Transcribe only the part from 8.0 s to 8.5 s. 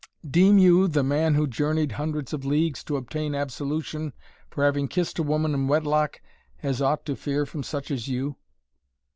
you?"